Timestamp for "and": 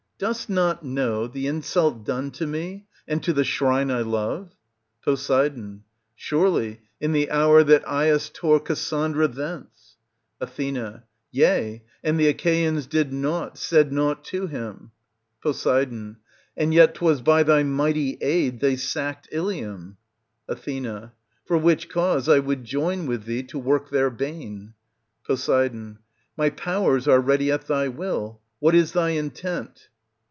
3.07-3.23, 12.03-12.19, 15.65-16.17